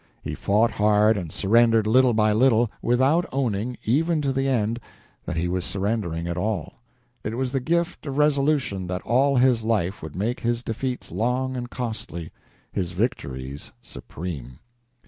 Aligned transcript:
He 0.23 0.33
fought 0.33 0.71
hard 0.71 1.15
and 1.15 1.31
surrendered 1.31 1.85
little 1.85 2.15
by 2.15 2.31
little, 2.33 2.71
without 2.81 3.29
owning, 3.31 3.77
even 3.83 4.19
to 4.23 4.33
the 4.33 4.47
end, 4.47 4.79
that 5.25 5.37
he 5.37 5.47
was 5.47 5.63
surrendering 5.63 6.25
at 6.27 6.37
all. 6.39 6.81
It 7.23 7.37
was 7.37 7.51
the 7.51 7.59
gift 7.59 8.07
of 8.07 8.17
resolution 8.17 8.87
that 8.87 9.03
all 9.03 9.35
his 9.35 9.61
life 9.61 10.01
would 10.01 10.15
make 10.15 10.39
his 10.39 10.63
defeats 10.63 11.11
long 11.11 11.55
and 11.55 11.69
costly 11.69 12.31
his 12.71 12.93
victories 12.93 13.73
supreme. 13.83 14.57